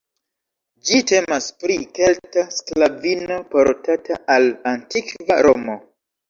[0.89, 5.79] Ĝi temas pri kelta sklavino, portata al antikva Romo.